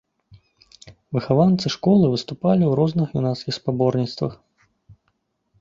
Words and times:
Выхаванцы 1.17 1.67
школы 1.75 2.05
выступалі 2.15 2.63
ў 2.69 2.73
розных 2.79 3.07
юнацкіх 3.21 3.53
спаборніцтвах. 3.59 4.33